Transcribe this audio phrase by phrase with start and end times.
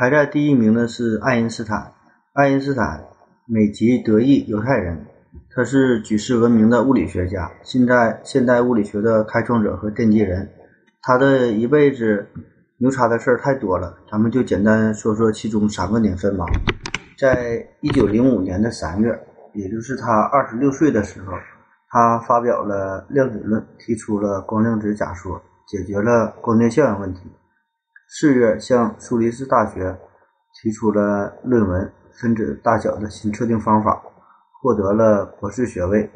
[0.00, 1.92] 排在第一名的是爱因斯坦。
[2.32, 3.04] 爱因斯坦，
[3.44, 5.04] 美籍德裔犹太人，
[5.54, 10.48] 他是举世闻名的物理学家，现在现代物理学的开创者和奠基人。
[11.02, 12.26] 他的一辈子
[12.78, 16.46] 牛叉的事儿太多了，咱们就简单说说其中三个年份吧。
[17.18, 19.22] 在一九零五年的三月，
[19.52, 21.34] 也就是他二十六岁的时候，
[21.90, 27.20] 他发表了量子论，提出了光量子假说，解决了光电效应问题。
[28.12, 29.96] 四月，向苏黎世大学
[30.60, 31.80] 提出了论文
[32.20, 33.92] 《分子大小的新测定方法》，
[34.60, 36.10] 获得了博士学位。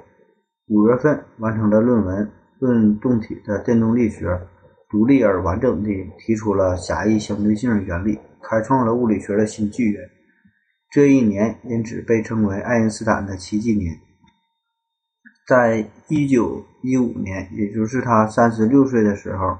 [0.66, 2.26] 五月份，完成了论文
[2.58, 4.26] 《论动体的电动力学》。
[4.90, 10.02] 独立而完整地提出了狭义相对性原理，开创了物理学的新纪元。
[10.90, 13.96] 这一年因此被称为爱因斯坦的奇迹年。
[15.46, 19.58] 在一九一五年，也就是他三十六岁的时候，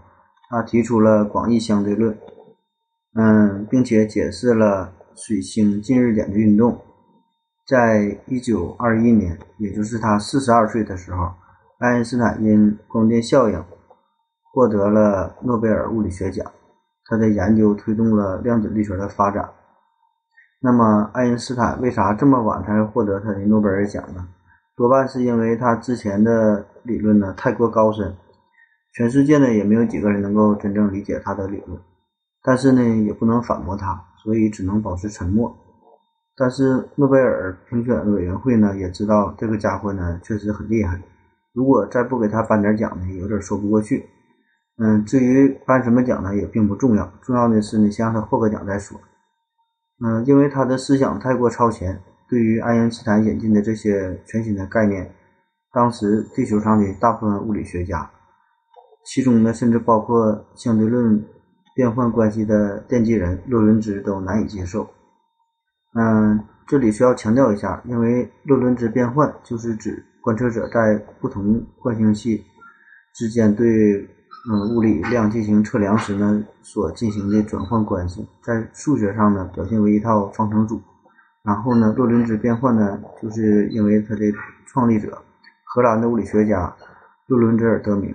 [0.51, 2.17] 他提出了广义相对论，
[3.15, 6.81] 嗯，并且解释了水星近日点的运动。
[7.67, 11.33] 在一九二一年，也就是他四十二岁的时候，
[11.79, 13.65] 爱因斯坦因光电效应。
[14.53, 16.49] 获得了诺贝尔物理学奖，
[17.07, 19.51] 他的研究推动了量子力学的发展。
[20.61, 24.29] 那么，爱因斯坦为啥这么晚才获得他的诺贝尔奖呢？
[24.77, 28.15] 多半是因为他之前的理论呢太过高深，
[28.95, 31.79] 全世界呢也没有几个人能够真正理解他的理论。
[32.43, 35.55] 但是呢，也不能反驳他，所以只能保持沉默。
[36.37, 41.01] 但是诺贝尔评选委员会呢也知道这个家伙呢确实很厉害，
[41.53, 44.07] 如果再不给他颁点奖呢，有点说不过去。
[44.77, 49.01] 嗯，至于颁什么奖呢，也并不重要，重要的是你先让他获个奖再说。
[50.05, 55.15] 嗯，因为他的思想太过超前，对于爱因斯坦引进的这些全新的概念，
[55.73, 58.11] 当时地球上的大部分物理学家，
[59.05, 61.25] 其中呢甚至包括相对论
[61.75, 64.89] 变换关系的奠基人洛伦兹都难以接受。
[65.95, 72.45] 嗯，这里需要强调一下，因为洛伦兹变换就是指观测者在不同惯性系
[73.15, 74.09] 之间对。
[74.47, 80.83] 嗯，物理量进行测量时呢，所进行的转换关系，在数学上呢表现为一套方程组。
[81.43, 84.21] 然后呢，洛伦兹变换呢，就是因为它的
[84.67, 85.17] 创立者
[85.65, 86.77] 荷兰的物理学家
[87.27, 88.15] 洛伦兹而得名。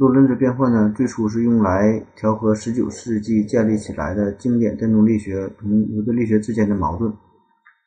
[0.00, 7.12] 洛伦兹变换呢，最初是用来调和19世纪建立起来的经典电动力学同牛顿力学之间的矛盾。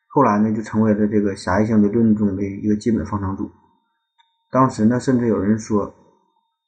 [0.09, 3.50] 后来呢，就成为了这个狭义相对论中的一个基本方程组。
[4.51, 5.91] 当时呢，甚至有人说。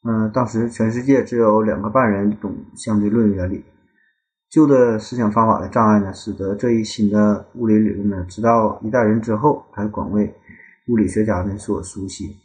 [0.07, 3.63] 嗯，当时全世界只有两个半人懂相对论原理。
[4.49, 10.33] 旧的思想方法的障碍呢，使得这一新的物理理论呢，直到一代人之后才广为
[10.87, 12.35] 物理学家们所熟悉。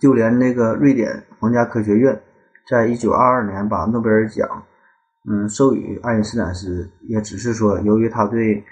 [0.00, 2.20] 就连那个瑞典皇家科学院，
[2.68, 4.48] 在一九二二年把诺贝尔奖，
[5.28, 8.62] 嗯，授予爱因斯坦时，也只是说由于他对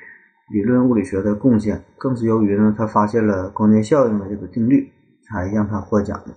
[0.52, 4.90] 理论物理学的贡献，更是由于呢，他发现了光电效应的这个定律，
[5.28, 6.34] 才让他获奖的。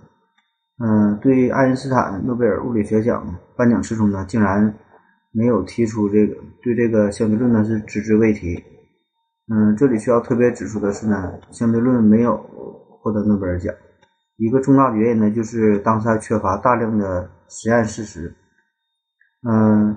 [0.84, 3.24] 嗯，对爱因斯坦诺贝尔物理学奖
[3.56, 4.74] 颁奖词中呢，竟然
[5.32, 8.62] 没有提出这个对这个相对论呢是只字未提。
[9.52, 12.36] 嗯，这里需要特别指出的是呢，相对论没有
[13.02, 13.74] 获得诺贝尔奖，
[14.36, 18.34] 一个重大的原因呢就是当时还缺乏大量的实验事实。
[19.46, 19.96] 嗯，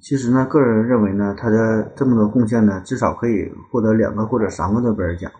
[0.00, 5.30] 其实呢，个人认为呢，他的这么多贡献呢，至少可以获得两个或者三个诺贝尔奖。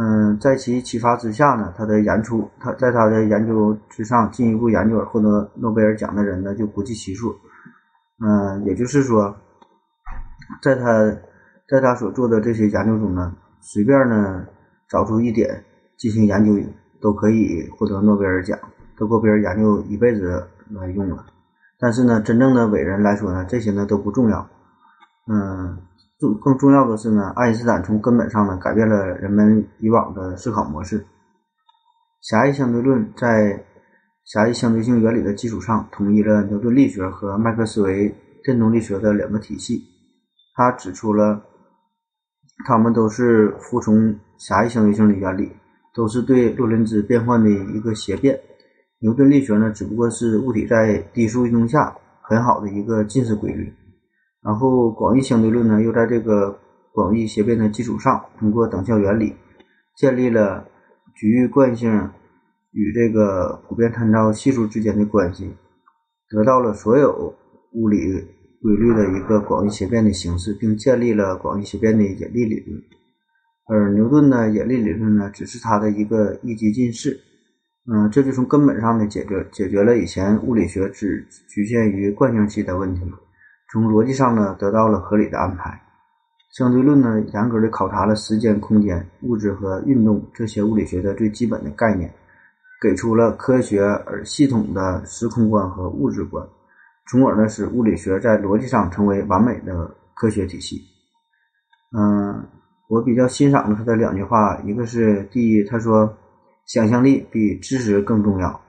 [0.00, 7.34] 嗯，在其启发之下呢，他的研出，他在他的研究之上进一步研究而获得诺贝尔奖的人呢就不计其数。
[8.24, 9.34] 嗯，也就是说，
[10.62, 11.10] 在他
[11.68, 14.46] 在他所做的这些研究中呢，随便呢
[14.88, 15.64] 找出一点
[15.98, 16.52] 进行研究，
[17.00, 18.58] 都可以获得诺贝尔奖，
[18.96, 21.26] 都够别人研究一辈子来用了。
[21.78, 24.48] 但是呢，真正的伟人来说呢，这些呢都不重要。
[25.26, 25.78] 嗯。
[26.20, 31.02] 更更重要的是呢，爱因斯坦从根本上呢改变了人们以往的思考模式。
[32.20, 33.64] 狭义相对论在
[34.26, 39.82] 狭义相对性原理的基础上，统一了牛顿力学和麦克斯韦电动力学的两个体系。
[40.54, 41.40] 他指出了，
[42.66, 45.50] 他们都是服从狭义相对性的原理，
[45.94, 48.40] 都是对洛伦兹变换的一个斜变。
[49.00, 53.72] 牛顿力学呢，只不过是物体在低速运动下很好的一个近似规律。
[54.42, 56.58] 然后，广义相对论呢，又在这个
[56.92, 59.34] 广义斜变的基础上，通过等效原理，
[59.96, 60.66] 建立了
[61.14, 62.10] 局域惯性
[62.72, 65.54] 与这个普遍参照系数之间的关系，
[66.30, 67.34] 得到了所有
[67.72, 67.98] 物理
[68.62, 72.82] 规律的一个广义斜变的形式，并建立了广义斜变的引力理论。
[73.70, 77.16] 而牛顿的引力理论呢，只是他的一个一级近似。
[77.86, 83.00] 嗯，这就从根本上的解决解决了以前物理学只局限于惯性系的问题。
[83.72, 85.80] 从逻辑上呢得到了合理的安排。
[86.52, 92.12] 相对论呢严格的考察了时间、空间、物质和运动这些物理学的最基本的概念，
[92.82, 96.44] 给出了科学而系统的时空观和物质观，
[97.08, 100.82] 从而呢使物理学在逻辑上成为完美的科学体系。
[101.96, 102.29] 嗯，
[102.90, 106.12] 我比较欣赏的他的两句话，一个是第一，他说
[106.66, 108.60] 想象力比知识更重要。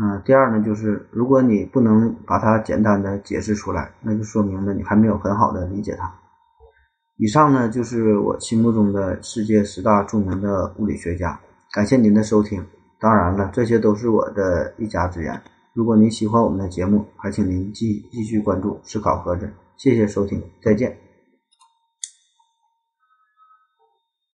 [0.00, 6.08] 嗯，第二呢，就是如果你不能把它简单的解释出来，那就说明呢你还没有很好的理解它。
[7.16, 11.38] 以上呢就是我心目中的世界十大著名的物理学家。
[11.72, 12.64] 感谢您的收听，
[13.00, 15.42] 当然了，这些都是我的一家之言。
[15.74, 19.50] 如果您喜欢我们的节目，还请您继继续关注思考盒子。
[19.76, 21.09] 谢谢收听，再见。